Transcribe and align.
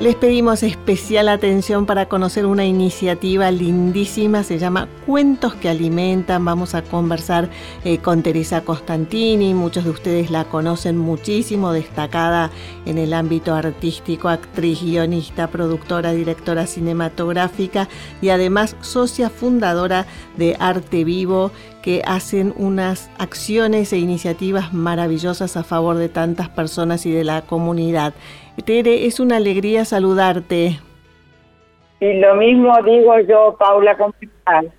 Les 0.00 0.14
pedimos 0.14 0.62
especial 0.62 1.28
atención 1.28 1.84
para 1.84 2.08
conocer 2.08 2.46
una 2.46 2.64
iniciativa 2.64 3.50
lindísima, 3.50 4.42
se 4.42 4.58
llama 4.58 4.88
Cuentos 5.04 5.54
que 5.54 5.68
Alimentan. 5.68 6.42
Vamos 6.42 6.74
a 6.74 6.80
conversar 6.80 7.50
eh, 7.84 7.98
con 7.98 8.22
Teresa 8.22 8.62
Costantini, 8.62 9.52
muchos 9.52 9.84
de 9.84 9.90
ustedes 9.90 10.30
la 10.30 10.44
conocen 10.44 10.96
muchísimo, 10.96 11.72
destacada 11.72 12.50
en 12.86 12.96
el 12.96 13.12
ámbito 13.12 13.54
artístico, 13.54 14.30
actriz, 14.30 14.80
guionista, 14.80 15.48
productora, 15.48 16.12
directora 16.12 16.66
cinematográfica 16.66 17.86
y 18.22 18.30
además 18.30 18.76
socia 18.80 19.28
fundadora 19.28 20.06
de 20.38 20.56
Arte 20.58 21.04
Vivo 21.04 21.52
que 21.82 22.02
hacen 22.06 22.54
unas 22.56 23.10
acciones 23.18 23.92
e 23.92 23.98
iniciativas 23.98 24.72
maravillosas 24.72 25.58
a 25.58 25.62
favor 25.62 25.96
de 25.96 26.08
tantas 26.08 26.48
personas 26.48 27.04
y 27.04 27.10
de 27.10 27.24
la 27.24 27.42
comunidad. 27.42 28.14
Tere, 28.62 29.06
es 29.06 29.20
una 29.20 29.36
alegría 29.36 29.84
saludarte. 29.84 30.78
Y 32.00 32.14
lo 32.14 32.34
mismo 32.34 32.72
digo 32.82 33.18
yo, 33.20 33.56
Paula, 33.58 33.96
¿cómo 33.98 34.14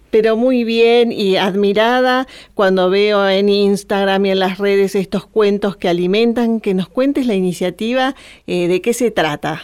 Pero 0.09 0.35
muy 0.35 0.63
bien 0.63 1.11
y 1.11 1.37
admirada 1.37 2.25
cuando 2.55 2.89
veo 2.89 3.29
en 3.29 3.47
Instagram 3.47 4.25
y 4.25 4.31
en 4.31 4.39
las 4.39 4.57
redes 4.57 4.95
estos 4.95 5.27
cuentos 5.27 5.77
que 5.77 5.87
alimentan, 5.87 6.59
que 6.59 6.73
nos 6.73 6.89
cuentes 6.89 7.27
la 7.27 7.35
iniciativa, 7.35 8.15
eh, 8.47 8.67
de 8.67 8.81
qué 8.81 8.93
se 8.93 9.11
trata. 9.11 9.61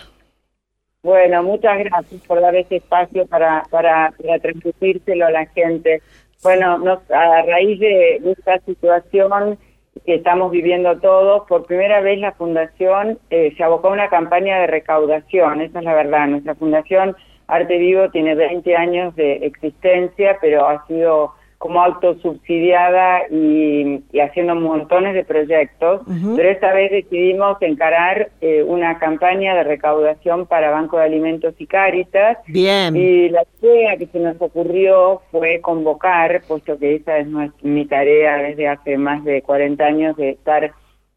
Bueno, 1.02 1.42
muchas 1.42 1.80
gracias 1.80 2.22
por 2.28 2.42
dar 2.42 2.56
este 2.56 2.76
espacio 2.76 3.26
para, 3.26 3.64
para, 3.72 4.14
para 4.22 4.38
transmitírselo 4.40 5.26
a 5.26 5.32
la 5.32 5.46
gente. 5.48 6.02
Bueno, 6.44 6.78
nos, 6.78 7.00
a 7.10 7.42
raíz 7.42 7.80
de 7.80 8.22
esta 8.24 8.60
situación 8.60 9.58
que 10.06 10.16
estamos 10.16 10.52
viviendo 10.52 11.00
todos, 11.00 11.48
por 11.48 11.66
primera 11.66 12.02
vez 12.02 12.20
la 12.20 12.34
Fundación 12.34 13.20
eh, 13.30 13.54
se 13.56 13.64
abocó 13.64 13.90
a 13.90 13.94
una 13.94 14.10
campaña 14.10 14.60
de 14.60 14.68
recaudación, 14.68 15.62
esa 15.62 15.80
es 15.80 15.86
la 15.86 15.94
verdad. 15.94 16.28
Nuestra 16.28 16.56
Fundación 16.56 17.16
Arte 17.48 17.78
Vivo 17.78 18.10
tiene 18.10 18.36
20 18.36 18.76
años 18.76 19.16
de 19.16 19.46
existencia, 19.46 20.38
pero 20.42 20.68
ha 20.68 20.86
sido 20.88 21.34
como 21.58 21.82
autosubsidiada 21.82 23.28
y, 23.32 24.04
y 24.12 24.20
haciendo 24.20 24.54
montones 24.54 25.16
de 25.16 25.24
proyectos, 25.24 26.02
pero 26.36 26.50
esta 26.50 26.72
vez 26.72 26.92
decidimos 26.92 27.58
encarar 27.62 28.30
eh, 28.42 28.62
una 28.62 29.00
campaña 29.00 29.56
de 29.56 29.64
recaudación 29.64 30.46
para 30.46 30.70
Banco 30.70 30.98
de 30.98 31.06
Alimentos 31.06 31.56
y 31.58 31.66
Cáritas. 31.66 32.38
Bien. 32.46 32.96
Y 32.96 33.30
la 33.30 33.44
idea 33.62 33.98
que 33.98 34.06
se 34.06 34.20
nos 34.20 34.40
ocurrió 34.40 35.22
fue 35.32 35.60
convocar, 35.60 36.44
puesto 36.48 36.78
que 36.78 36.96
esa 36.96 37.18
es 37.18 37.28
mi 37.64 37.86
tarea 37.86 38.38
desde 38.38 38.68
hace 38.68 38.98
más 38.98 39.24
de 39.24 39.42
40 39.42 39.84
años 39.84 40.16
de 40.16 40.32
estar 40.32 40.72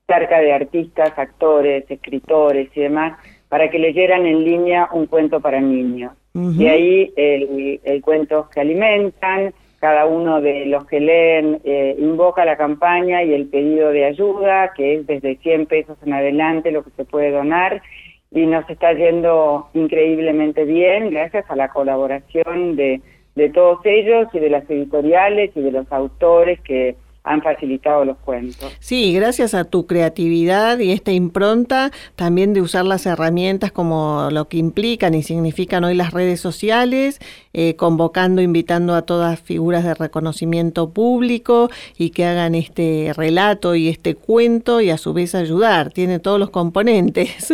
cerca 0.07 0.41
de 0.41 0.53
artistas, 0.53 1.13
actores, 1.19 1.85
escritores 1.89 2.71
y 2.75 2.81
demás, 2.81 3.19
para 3.51 3.69
que 3.69 3.79
leyeran 3.79 4.25
en 4.25 4.43
línea 4.43 4.89
un 4.93 5.07
cuento 5.07 5.41
para 5.41 5.61
niños. 5.61 6.13
Y 6.33 6.67
ahí 6.67 7.13
el, 7.17 7.81
el 7.83 8.03
cuentos 8.03 8.49
que 8.51 8.61
alimentan, 8.61 9.53
cada 9.81 10.05
uno 10.05 10.43
de 10.43 10.67
los 10.67 10.87
que 10.87 11.01
leen 11.01 11.61
eh, 11.65 11.97
invoca 11.99 12.45
la 12.45 12.57
campaña 12.57 13.23
y 13.23 13.33
el 13.33 13.47
pedido 13.49 13.91
de 13.91 14.05
ayuda, 14.05 14.73
que 14.77 14.97
es 14.97 15.07
desde 15.07 15.37
100 15.37 15.67
pesos 15.67 15.97
en 16.05 16.13
adelante 16.13 16.71
lo 16.71 16.85
que 16.85 16.91
se 16.91 17.07
puede 17.07 17.31
donar, 17.31 17.83
y 18.31 18.45
nos 18.45 18.69
está 18.69 18.93
yendo 18.93 19.69
increíblemente 19.73 20.65
bien 20.65 21.11
gracias 21.11 21.51
a 21.51 21.57
la 21.57 21.69
colaboración 21.69 22.77
de, 22.77 23.01
de 23.35 23.49
todos 23.49 23.81
ellos 23.85 24.29
y 24.35 24.39
de 24.39 24.51
las 24.51 24.69
editoriales 24.69 25.51
y 25.55 25.63
de 25.63 25.73
los 25.73 25.91
autores 25.91 26.61
que 26.61 26.97
han 27.23 27.43
facilitado 27.43 28.05
los 28.05 28.17
cuentos. 28.19 28.77
Sí, 28.81 29.15
gracias 29.15 29.55
a 29.55 29.65
tu 29.65 29.87
creatividad 29.87 30.79
y 30.79 30.93
esta 30.93 31.13
impronta 31.13 31.91
también 32.17 32.55
de 32.55 32.63
usar 32.63 32.85
las 32.85 33.05
herramientas 33.07 33.73
como 33.73 34.29
lo 34.31 34.49
que 34.49 34.57
implican 34.57 35.15
y 35.15 35.23
significan 35.23 35.85
hoy 35.85 35.95
las 35.95 36.13
redes 36.13 36.41
sociales, 36.41 37.19
eh, 37.53 37.77
convocando, 37.77 38.41
invitando 38.41 38.95
a 38.95 39.03
todas 39.03 39.41
figuras 39.41 39.85
de 39.85 39.95
reconocimiento 39.95 40.91
público 40.91 41.71
y 41.99 42.11
que 42.11 42.25
hagan 42.25 42.55
este 42.55 43.13
relato 43.17 43.75
y 43.75 43.89
este 43.89 44.15
cuento 44.15 44.81
y 44.81 44.91
a 44.91 44.97
su 44.97 45.13
vez 45.13 45.35
ayudar. 45.35 45.91
Tiene 45.93 46.19
todos 46.19 46.39
los 46.39 46.51
componentes. 46.51 47.53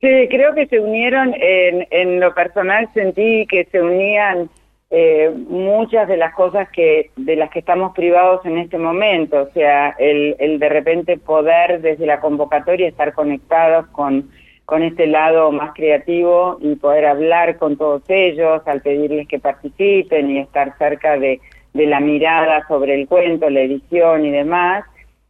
Sí, 0.00 0.08
creo 0.30 0.54
que 0.54 0.66
se 0.66 0.80
unieron, 0.80 1.34
en, 1.38 1.86
en 1.90 2.20
lo 2.20 2.34
personal 2.34 2.88
sentí 2.94 3.46
que 3.46 3.66
se 3.70 3.82
unían 3.82 4.48
eh, 4.92 5.32
muchas 5.48 6.08
de 6.08 6.16
las 6.16 6.34
cosas 6.34 6.68
que 6.70 7.10
de 7.16 7.36
las 7.36 7.50
que 7.50 7.60
estamos 7.60 7.94
privados 7.94 8.44
en 8.44 8.58
este 8.58 8.76
momento, 8.76 9.42
o 9.42 9.50
sea, 9.52 9.94
el, 10.00 10.58
de 10.58 10.68
repente 10.68 11.16
poder 11.16 11.80
desde 11.80 12.06
la 12.06 12.20
convocatoria 12.20 12.88
estar 12.88 13.12
conectados 13.12 13.86
con, 13.88 14.30
con 14.64 14.82
este 14.82 15.06
lado 15.06 15.52
más 15.52 15.74
creativo 15.74 16.58
y 16.60 16.74
poder 16.74 17.06
hablar 17.06 17.56
con 17.56 17.76
todos 17.76 18.02
ellos 18.08 18.62
al 18.66 18.82
pedirles 18.82 19.28
que 19.28 19.38
participen 19.38 20.28
y 20.28 20.40
estar 20.40 20.76
cerca 20.76 21.16
de, 21.16 21.40
de 21.72 21.86
la 21.86 22.00
mirada 22.00 22.66
sobre 22.66 22.94
el 23.00 23.06
cuento, 23.06 23.48
la 23.48 23.60
edición 23.60 24.26
y 24.26 24.32
demás, 24.32 24.84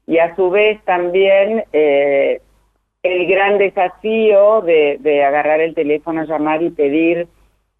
y 0.06 0.18
a 0.18 0.34
su 0.36 0.48
vez 0.48 0.82
también 0.84 1.64
eh, 1.74 2.40
el 3.02 3.26
gran 3.26 3.58
desafío 3.58 4.62
de, 4.62 4.96
de 5.00 5.22
agarrar 5.22 5.60
el 5.60 5.74
teléfono, 5.74 6.24
llamar 6.24 6.62
y 6.62 6.70
pedir 6.70 7.28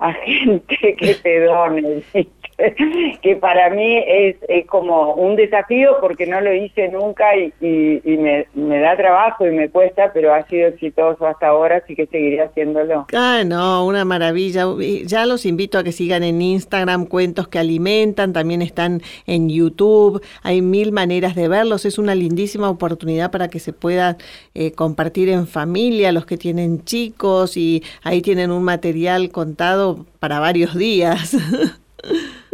a 0.06 0.12
gente 0.24 0.96
que 0.96 1.14
te 1.14 1.40
done, 1.44 2.02
que 3.22 3.36
para 3.36 3.70
mí 3.70 4.02
es, 4.06 4.36
es, 4.48 4.66
como 4.66 5.14
un 5.14 5.36
desafío 5.36 5.96
porque 6.00 6.26
no 6.26 6.40
lo 6.40 6.52
hice 6.54 6.88
nunca 6.88 7.36
y, 7.36 7.52
me, 7.62 8.80
da 8.80 8.96
trabajo 8.96 9.46
y 9.46 9.50
me 9.50 9.68
cuesta, 9.68 10.12
pero 10.12 10.34
ha 10.34 10.46
sido 10.46 10.68
exitoso 10.68 11.26
hasta 11.26 11.48
ahora, 11.48 11.78
así 11.78 11.94
que 11.94 12.06
seguiré 12.06 12.42
haciéndolo. 12.42 13.06
Ah, 13.14 13.42
no, 13.44 13.86
una 13.86 14.04
maravilla. 14.04 14.64
Ya 15.04 15.26
los 15.26 15.46
invito 15.46 15.78
a 15.78 15.84
que 15.84 15.92
sigan 15.92 16.22
en 16.22 16.40
Instagram 16.42 17.06
Cuentos 17.06 17.48
que 17.48 17.58
Alimentan, 17.58 18.32
también 18.32 18.62
están 18.62 19.02
en 19.26 19.48
YouTube, 19.48 20.22
hay 20.42 20.62
mil 20.62 20.92
maneras 20.92 21.34
de 21.34 21.48
verlos, 21.48 21.84
es 21.84 21.98
una 21.98 22.14
lindísima 22.14 22.70
oportunidad 22.70 23.30
para 23.30 23.48
que 23.48 23.58
se 23.58 23.72
pueda 23.72 24.16
eh, 24.54 24.72
compartir 24.72 25.28
en 25.28 25.46
familia, 25.46 26.12
los 26.12 26.26
que 26.26 26.36
tienen 26.36 26.84
chicos 26.84 27.56
y 27.56 27.82
ahí 28.02 28.22
tienen 28.22 28.50
un 28.50 28.62
material 28.62 29.30
contado 29.30 30.06
para 30.18 30.40
varios 30.40 30.74
días. 30.78 31.36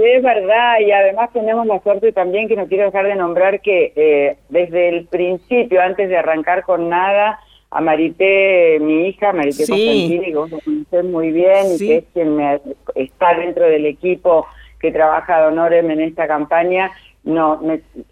Es 0.07 0.23
verdad, 0.23 0.81
y 0.81 0.91
además 0.93 1.31
tenemos 1.33 1.67
la 1.67 1.81
suerte 1.81 2.13
también, 2.13 2.49
que 2.49 2.57
no 2.57 2.67
quiero 2.67 2.85
dejar 2.85 3.07
de 3.07 3.15
nombrar, 3.15 3.61
que 3.61 3.93
eh, 3.97 4.37
desde 4.49 4.89
el 4.89 5.07
principio, 5.07 5.81
antes 5.81 6.09
de 6.09 6.17
arrancar 6.17 6.63
con 6.63 6.89
nada, 6.89 7.41
a 7.71 7.81
Marité, 7.81 8.79
mi 8.81 9.09
hija, 9.09 9.33
Marité 9.33 9.67
Constantini, 9.67 10.27
que 10.27 10.37
vos 10.37 10.51
lo 10.51 10.61
conocés 10.61 11.05
muy 11.05 11.33
bien, 11.33 11.75
y 11.75 11.79
que 11.79 11.97
es 11.97 12.05
quien 12.13 12.37
me, 12.37 12.61
está 12.95 13.35
dentro 13.35 13.65
del 13.65 13.87
equipo 13.87 14.47
que 14.81 14.93
trabaja 14.93 15.41
de 15.41 15.47
Honorem 15.49 15.91
en 15.91 16.01
esta 16.01 16.27
campaña, 16.27 16.91
no 17.25 17.61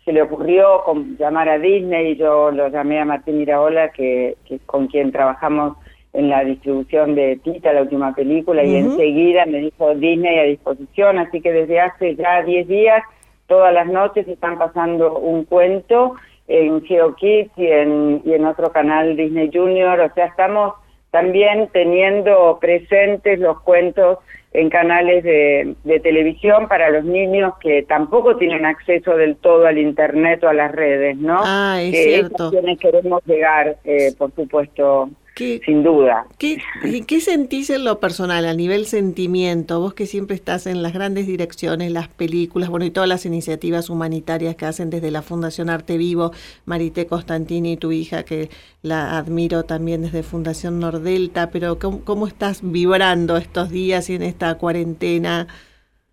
se 0.05 0.13
le 0.13 0.23
ocurrió 0.23 0.83
llamar 1.19 1.49
a 1.49 1.59
Disney, 1.59 2.13
y 2.13 2.17
yo 2.17 2.51
lo 2.51 2.69
llamé 2.69 3.01
a 3.01 3.05
Martín 3.05 3.39
Miraola, 3.39 3.91
que, 3.91 4.37
que 4.45 4.59
con 4.67 4.89
quien 4.89 5.13
trabajamos 5.13 5.77
en 6.15 6.29
la 6.31 6.45
distribución 6.45 7.15
de 7.17 7.39
Tita, 7.43 7.73
la 7.73 7.83
última 7.83 8.15
película, 8.15 8.63
y 8.65 8.77
enseguida 8.77 9.47
me 9.47 9.59
dijo 9.59 9.95
Disney 9.95 10.39
a 10.39 10.45
disposición, 10.45 11.19
así 11.19 11.41
que 11.41 11.53
desde 11.53 11.81
hace 11.81 12.15
ya 12.15 12.43
10 12.43 12.69
días, 12.69 13.03
todas 13.49 13.75
las 13.75 13.89
noches 13.89 14.27
están 14.29 14.57
pasando 14.57 15.19
un 15.19 15.45
cuento 15.45 16.15
en 16.47 16.83
GeoKids 16.83 17.51
y 17.57 17.67
en, 17.67 18.23
y 18.25 18.33
en 18.33 18.47
otro 18.47 18.71
canal 18.71 19.17
Disney 19.17 19.51
Junior, 19.53 19.99
o 19.99 20.15
sea, 20.15 20.27
estamos 20.27 20.75
también 21.11 21.69
teniendo 21.73 22.59
presentes 22.61 23.39
los 23.41 23.61
cuentos 23.63 24.19
en 24.53 24.71
canales 24.71 25.25
de, 25.25 25.75
de, 25.83 26.01
televisión 26.01 26.69
para 26.69 26.91
los 26.91 27.05
niños 27.05 27.55
que 27.61 27.83
tampoco 27.83 28.37
tienen 28.37 28.65
acceso 28.65 29.17
del 29.17 29.37
todo 29.37 29.67
al 29.67 29.79
internet 29.79 30.45
o 30.45 30.49
a 30.49 30.55
las 30.55 30.71
redes, 30.71 31.17
¿no? 31.17 31.41
Ah, 31.45 31.79
es 31.83 31.91
que 31.91 32.03
cierto. 32.05 32.53
queremos 32.81 33.21
llegar, 33.27 33.77
eh, 33.85 34.13
por 34.17 34.33
supuesto, 34.33 35.11
sin 35.37 35.83
duda. 35.83 36.27
¿qué, 36.39 36.59
¿Qué 37.07 37.21
sentís 37.21 37.71
en 37.71 37.85
lo 37.85 37.99
personal, 37.99 38.47
a 38.47 38.55
nivel 38.55 38.87
sentimiento? 38.87 39.81
Vos 39.81 39.95
que 39.95 40.07
siempre 40.07 40.37
estás 40.37 40.67
en 40.67 40.83
las 40.83 40.93
grandes 40.93 41.27
direcciones, 41.27 41.91
las 41.91 42.09
películas, 42.09 42.69
bueno, 42.69 42.85
y 42.85 42.91
todas 42.91 43.09
las 43.09 43.27
iniciativas 43.27 43.91
humanitarias 43.91 44.55
que 44.55 44.67
hacen 44.67 44.91
desde 44.91 45.11
la 45.11 45.23
Fundación 45.23 45.71
Arte 45.71 45.99
Vivo, 45.99 46.33
Marité 46.65 47.07
Constantini 47.07 47.73
y 47.73 47.77
tu 47.77 47.93
hija, 47.93 48.25
que 48.25 48.49
la 48.83 49.19
admiro 49.19 49.65
también 49.65 50.03
desde 50.03 50.23
Fundación 50.23 50.79
Nordelta, 50.81 51.51
pero 51.51 51.79
¿cómo, 51.79 52.05
cómo 52.05 52.27
estás 52.27 52.61
vibrando 52.63 53.37
estos 53.37 53.71
días 53.71 54.09
y 54.11 54.15
en 54.17 54.23
esta 54.23 54.55
cuarentena? 54.57 55.49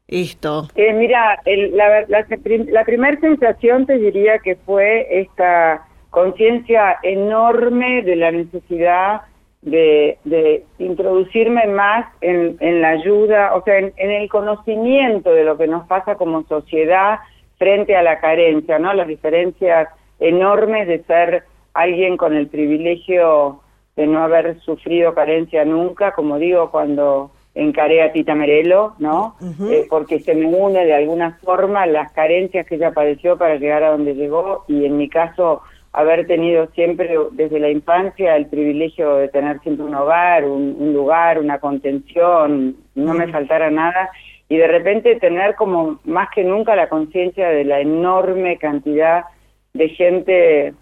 Esto. 0.08 0.68
Eh, 0.76 0.92
mira, 0.92 1.40
el, 1.46 1.78
la, 1.78 2.02
la, 2.10 2.26
la 2.28 2.84
primera 2.84 3.18
sensación 3.22 3.86
te 3.86 3.98
diría 3.98 4.40
que 4.40 4.58
fue 4.58 5.08
esta 5.22 5.88
conciencia 6.12 7.00
enorme 7.02 8.04
de 8.04 8.16
la 8.16 8.32
necesidad 8.32 9.22
de, 9.62 10.66
introducirme 10.78 11.66
más 11.68 12.06
en, 12.22 12.82
la 12.82 12.90
ayuda, 12.90 13.56
o 13.56 13.64
sea, 13.64 13.80
en, 13.80 13.94
el 13.98 14.30
conocimiento 14.30 15.34
de 15.34 15.44
lo 15.44 15.58
que 15.58 15.68
nos 15.68 15.88
pasa 15.88 16.16
como 16.16 16.44
sociedad 16.44 17.20
frente 17.58 17.96
a 17.96 18.04
la 18.04 18.20
carencia, 18.20 18.78
¿no? 18.80 18.94
Las 18.94 19.08
diferencias 19.08 19.90
enormes 20.20 20.88
de 20.88 21.04
ser 21.04 21.44
alguien 21.74 22.18
con 22.18 22.36
el 22.36 22.48
privilegio 22.48 23.62
de 23.96 24.08
no 24.08 24.24
haber 24.24 24.60
sufrido 24.62 25.14
carencia 25.14 25.64
nunca, 25.64 26.12
como 26.12 26.38
digo, 26.38 26.72
cuando 26.72 27.32
encaré 27.54 28.02
a 28.02 28.12
Tita 28.12 28.34
Merelo, 28.34 28.96
¿no? 29.00 29.36
Eh, 29.70 29.86
porque 29.90 30.20
se 30.20 30.34
me 30.34 30.48
une 30.48 30.86
de 30.86 30.94
alguna 30.94 31.38
forma 31.44 31.86
las 31.86 32.12
carencias 32.14 32.66
que 32.66 32.76
ella 32.76 32.92
padeció 32.92 33.38
para 33.38 33.56
llegar 33.56 33.84
a 33.84 33.92
donde 33.92 34.16
llegó 34.16 34.64
y 34.68 34.86
en 34.86 34.98
mi 34.98 35.10
caso 35.10 35.62
haber 35.94 36.26
tenido 36.26 36.68
siempre 36.68 37.18
desde 37.32 37.60
la 37.60 37.70
infancia 37.70 38.36
el 38.36 38.48
privilegio 38.48 39.16
de 39.16 39.28
tener 39.28 39.60
siempre 39.60 39.86
un 39.86 39.96
hogar, 39.96 40.46
un, 40.46 40.94
lugar, 40.94 41.40
una 41.40 41.60
contención, 41.60 42.78
no 42.96 43.14
me 43.14 43.28
faltara 43.28 43.70
nada 43.70 44.10
y 44.48 44.58
de 44.58 44.68
repente 44.68 45.16
tener 45.18 45.56
como 45.56 46.00
más 46.06 46.30
que 46.34 46.44
nunca 46.44 46.76
la 46.76 46.90
conciencia 46.90 47.50
de 47.50 47.66
la 47.66 47.82
enorme 47.82 48.58
cantidad 48.58 49.26
de 49.74 49.90
gente 49.90 50.74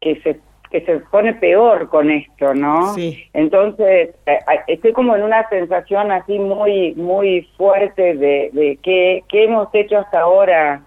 que 0.00 0.20
se 0.22 0.40
que 0.70 0.80
se 0.80 0.98
pone 0.98 1.32
peor 1.34 1.88
con 1.88 2.10
esto, 2.10 2.52
¿no? 2.52 2.92
Sí. 2.94 3.22
Entonces, 3.32 4.16
estoy 4.66 4.92
como 4.92 5.14
en 5.14 5.22
una 5.22 5.48
sensación 5.48 6.10
así 6.10 6.40
muy 6.40 6.92
muy 6.96 7.48
fuerte 7.56 8.14
de, 8.16 8.50
de 8.52 8.78
qué, 8.82 9.22
qué 9.28 9.44
hemos 9.44 9.68
hecho 9.72 9.98
hasta 9.98 10.22
ahora 10.22 10.82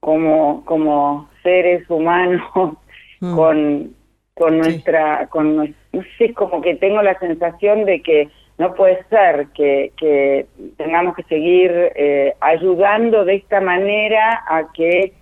como, 0.00 0.64
como 0.64 1.28
seres 1.42 1.88
humanos 1.88 2.42
Mm. 3.22 3.36
con, 3.36 3.94
con 4.34 4.58
nuestra, 4.58 5.28
con 5.28 5.56
no 5.56 6.02
sé, 6.18 6.34
como 6.34 6.60
que 6.60 6.74
tengo 6.74 7.02
la 7.02 7.16
sensación 7.20 7.84
de 7.84 8.02
que 8.02 8.28
no 8.58 8.74
puede 8.74 8.98
ser 9.10 9.46
que, 9.54 9.92
que 9.96 10.46
tengamos 10.76 11.14
que 11.14 11.22
seguir 11.24 11.70
eh, 11.94 12.34
ayudando 12.40 13.24
de 13.24 13.36
esta 13.36 13.60
manera 13.60 14.42
a 14.48 14.72
que 14.72 15.12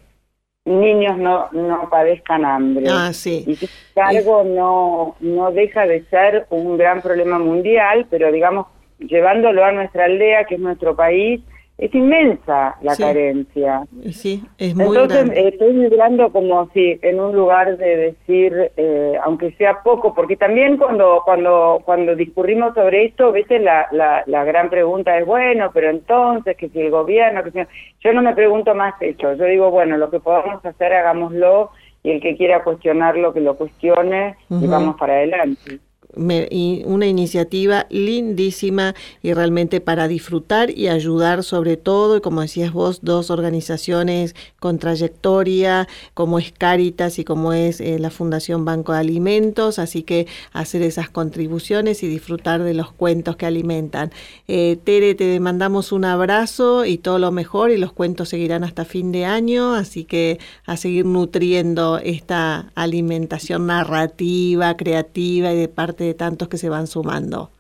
niños 0.64 1.18
no, 1.18 1.48
no 1.52 1.90
padezcan 1.90 2.46
hambre. 2.46 2.86
Ah, 2.88 3.12
sí. 3.12 3.44
Y 3.46 4.00
algo 4.00 4.44
no, 4.44 5.16
no 5.20 5.50
deja 5.52 5.86
de 5.86 6.02
ser 6.06 6.46
un 6.48 6.78
gran 6.78 7.02
problema 7.02 7.38
mundial, 7.38 8.06
pero 8.08 8.32
digamos, 8.32 8.66
llevándolo 8.98 9.62
a 9.62 9.72
nuestra 9.72 10.06
aldea, 10.06 10.44
que 10.44 10.54
es 10.54 10.60
nuestro 10.60 10.96
país, 10.96 11.42
es 11.80 11.94
inmensa 11.94 12.76
la 12.82 12.94
carencia. 12.94 13.86
Sí, 14.12 14.44
es 14.58 14.74
muy 14.74 14.88
Entonces 14.88 15.30
estoy 15.34 15.72
vibrando 15.72 16.30
como 16.30 16.68
si 16.74 16.98
en 17.00 17.18
un 17.18 17.34
lugar 17.34 17.78
de 17.78 17.96
decir, 17.96 18.70
eh, 18.76 19.14
aunque 19.24 19.52
sea 19.52 19.82
poco, 19.82 20.14
porque 20.14 20.36
también 20.36 20.76
cuando 20.76 21.22
cuando 21.24 21.80
cuando 21.86 22.14
discurrimos 22.14 22.74
sobre 22.74 23.06
esto, 23.06 23.28
a 23.28 23.30
veces 23.30 23.62
la, 23.62 23.88
la, 23.92 24.22
la 24.26 24.44
gran 24.44 24.68
pregunta 24.68 25.18
es, 25.18 25.24
bueno, 25.24 25.70
pero 25.72 25.88
entonces, 25.88 26.54
que 26.58 26.68
si 26.68 26.80
el 26.80 26.90
gobierno, 26.90 27.42
que 27.44 27.50
si... 27.50 27.58
Yo 28.00 28.12
no 28.12 28.20
me 28.20 28.34
pregunto 28.34 28.74
más 28.74 28.94
eso, 29.00 29.32
yo 29.32 29.44
digo, 29.46 29.70
bueno, 29.70 29.96
lo 29.96 30.10
que 30.10 30.20
podamos 30.20 30.62
hacer, 30.62 30.92
hagámoslo, 30.92 31.70
y 32.02 32.10
el 32.10 32.20
que 32.20 32.36
quiera 32.36 32.62
cuestionarlo, 32.62 33.32
que 33.32 33.40
lo 33.40 33.56
cuestione, 33.56 34.36
y 34.50 34.66
vamos 34.66 34.96
para 34.98 35.14
adelante 35.14 35.80
y 36.16 36.82
una 36.86 37.06
iniciativa 37.06 37.86
lindísima 37.90 38.94
y 39.22 39.32
realmente 39.32 39.80
para 39.80 40.08
disfrutar 40.08 40.70
y 40.70 40.88
ayudar 40.88 41.44
sobre 41.44 41.76
todo, 41.76 42.16
y 42.16 42.20
como 42.20 42.40
decías 42.40 42.72
vos, 42.72 43.00
dos 43.02 43.30
organizaciones 43.30 44.34
con 44.58 44.78
trayectoria, 44.78 45.88
como 46.14 46.38
es 46.38 46.52
Caritas 46.52 47.18
y 47.18 47.24
como 47.24 47.52
es 47.52 47.80
eh, 47.80 47.98
la 47.98 48.10
Fundación 48.10 48.64
Banco 48.64 48.92
de 48.92 48.98
Alimentos, 48.98 49.78
así 49.78 50.02
que 50.02 50.26
hacer 50.52 50.82
esas 50.82 51.10
contribuciones 51.10 52.02
y 52.02 52.08
disfrutar 52.08 52.62
de 52.62 52.74
los 52.74 52.92
cuentos 52.92 53.36
que 53.36 53.46
alimentan. 53.46 54.10
Eh, 54.48 54.78
Tere, 54.82 55.14
te 55.14 55.38
mandamos 55.40 55.92
un 55.92 56.04
abrazo 56.04 56.84
y 56.84 56.98
todo 56.98 57.18
lo 57.18 57.30
mejor 57.30 57.70
y 57.70 57.78
los 57.78 57.92
cuentos 57.92 58.28
seguirán 58.28 58.64
hasta 58.64 58.84
fin 58.84 59.12
de 59.12 59.24
año, 59.24 59.74
así 59.74 60.04
que 60.04 60.38
a 60.66 60.76
seguir 60.76 61.06
nutriendo 61.06 61.98
esta 61.98 62.72
alimentación 62.74 63.66
narrativa, 63.66 64.76
creativa 64.76 65.52
y 65.52 65.56
de 65.56 65.68
parte 65.68 65.99
de 66.04 66.14
tantos 66.14 66.48
que 66.48 66.58
se 66.58 66.68
van 66.68 66.86
sumando. 66.86 67.50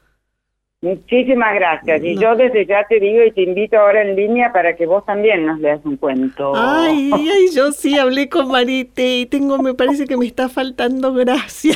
Muchísimas 0.82 1.54
gracias. 1.56 2.02
Y 2.02 2.16
yo 2.16 2.34
desde 2.36 2.64
ya 2.64 2.86
te 2.88 2.98
digo 2.98 3.22
y 3.22 3.32
te 3.32 3.42
invito 3.42 3.76
ahora 3.76 4.00
en 4.00 4.16
línea 4.16 4.50
para 4.50 4.76
que 4.76 4.86
vos 4.86 5.04
también 5.04 5.44
nos 5.44 5.60
leas 5.60 5.84
un 5.84 5.98
cuento. 5.98 6.52
Ay, 6.56 7.10
ay, 7.14 7.54
yo 7.54 7.70
sí 7.70 7.98
hablé 7.98 8.30
con 8.30 8.48
Marite 8.48 9.18
y 9.18 9.26
tengo, 9.26 9.58
me 9.58 9.74
parece 9.74 10.06
que 10.06 10.16
me 10.16 10.24
está 10.24 10.48
faltando 10.48 11.12
gracia. 11.12 11.74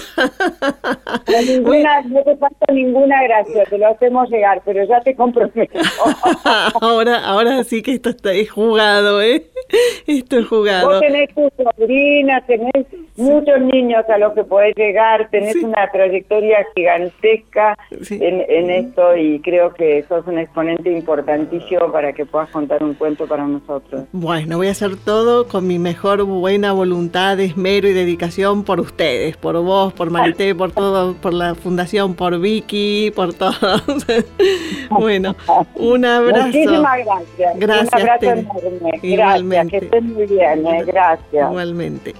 No, 1.27 2.23
te 2.23 2.37
falta 2.37 2.73
ninguna 2.73 3.23
gracia, 3.25 3.65
te 3.67 3.77
lo 3.77 3.89
hacemos 3.89 4.31
llegar, 4.31 4.63
pero 4.65 4.83
ya 4.85 4.99
te 5.01 5.15
comprometo. 5.15 5.79
ahora, 6.81 7.27
ahora 7.27 7.63
sí 7.65 7.83
que 7.83 7.93
esto 7.93 8.09
está 8.09 8.33
es 8.33 8.51
jugado, 8.51 9.21
¿eh? 9.21 9.51
Esto 10.07 10.39
es 10.39 10.47
jugado. 10.47 10.89
Vos 10.89 11.01
tenés 11.01 11.35
tu 11.35 11.51
sobrina, 11.57 12.41
tenés 12.47 12.87
muchos 13.17 13.61
niños 13.61 14.05
a 14.09 14.19
los 14.19 14.33
que 14.35 14.45
podés 14.45 14.75
llegar, 14.77 15.29
tenés 15.31 15.57
una 15.57 15.91
trayectoria 15.91 16.67
gigantesca 16.75 17.77
en, 18.11 18.45
en 18.49 18.71
esto 18.71 19.17
y 19.17 19.41
creo 19.41 19.73
que 19.73 20.05
sos 20.09 20.27
un 20.27 20.39
exponente 20.39 20.91
importantísimo 20.91 21.91
para 21.93 22.13
que 22.13 22.27
puedas 22.27 22.51
contar 22.51 22.83
un 22.83 22.95
cuento 22.95 23.27
para 23.27 23.47
nosotros. 23.47 24.05
Bueno, 24.13 24.57
voy 24.57 24.69
a 24.69 24.73
hacer 24.73 24.97
todo 24.97 25.47
con 25.49 25.67
mi 25.67 25.79
mejor 25.79 26.25
buena 26.25 26.73
voluntad, 26.73 27.39
esmero 27.41 27.89
y 27.89 27.93
dedicación 27.93 28.65
por 28.65 28.81
ustedes, 28.81 29.37
por 29.37 29.61
vos, 29.63 29.93
por 29.93 30.11
Marité, 30.11 30.55
por 30.55 30.73
todo, 30.73 31.15
por 31.15 31.35
la 31.35 31.55
fundación, 31.55 32.15
por 32.15 32.39
Vicky, 32.41 33.13
por 33.15 33.35
todos. 33.35 33.55
bueno, 34.91 35.37
un 35.75 36.05
abrazo. 36.05 36.47
Muchísimas 36.47 36.99
gracias. 37.05 37.59
Gracias. 37.59 37.93
Un 37.93 38.01
abrazo 38.01 38.27
enorme. 38.27 39.01
Gracias, 39.03 39.64
que 39.69 39.79
estés 39.79 40.03
muy 40.03 40.27
bien. 40.27 40.67
Eh. 40.67 40.85
Gracias. 40.87 41.51
Igualmente. 41.51 42.15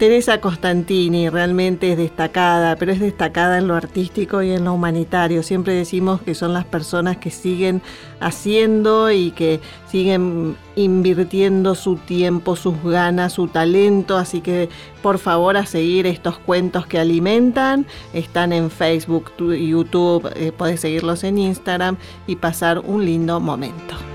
Teresa 0.00 0.40
Costantini 0.40 1.28
realmente 1.28 1.92
es 1.92 1.98
destacada, 1.98 2.74
pero 2.76 2.90
es 2.90 3.00
destacada 3.00 3.58
en 3.58 3.68
lo 3.68 3.74
artístico 3.74 4.42
y 4.42 4.50
en 4.50 4.64
lo 4.64 4.72
humanitario. 4.72 5.42
Siempre 5.42 5.74
decimos 5.74 6.22
que 6.22 6.34
son 6.34 6.54
las 6.54 6.64
personas 6.64 7.18
que 7.18 7.30
siguen 7.30 7.82
haciendo 8.18 9.10
y 9.10 9.32
que 9.32 9.60
siguen 9.90 10.56
invirtiendo 10.74 11.74
su 11.74 11.96
tiempo, 11.96 12.56
sus 12.56 12.82
ganas, 12.82 13.34
su 13.34 13.48
talento. 13.48 14.16
Así 14.16 14.40
que 14.40 14.70
por 15.02 15.18
favor 15.18 15.58
a 15.58 15.66
seguir 15.66 16.06
estos 16.06 16.38
cuentos 16.38 16.86
que 16.86 16.98
alimentan. 16.98 17.84
Están 18.14 18.54
en 18.54 18.70
Facebook, 18.70 19.32
YouTube, 19.36 20.32
eh, 20.34 20.50
puedes 20.50 20.80
seguirlos 20.80 21.24
en 21.24 21.36
Instagram 21.36 21.98
y 22.26 22.36
pasar 22.36 22.78
un 22.78 23.04
lindo 23.04 23.38
momento. 23.38 24.09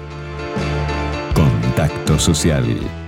Social 2.19 3.04